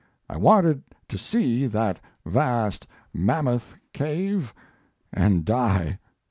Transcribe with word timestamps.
I 0.27 0.35
wanted 0.35 0.81
to 1.09 1.17
see 1.19 1.67
that 1.67 1.99
vast 2.25 2.87
Mammoth 3.13 3.75
cave 3.93 4.51
and 5.13 5.45
die. 5.45 5.99